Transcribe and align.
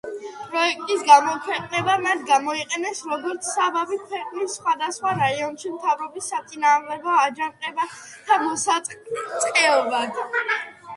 პროექტის 0.51 1.01
გამოქვეყნება 1.09 1.97
მათ 2.05 2.23
გამოიყენეს 2.29 3.03
როგორც 3.11 3.51
საბაბი 3.57 3.99
ქვეყნის 4.07 4.57
სხვადასხვა 4.61 5.13
რაიონში 5.21 5.75
მთავრობის 5.77 6.33
საწინააღმდეგო 6.35 7.17
აჯანყებათა 7.27 8.43
მოსაწყობად. 8.49 10.23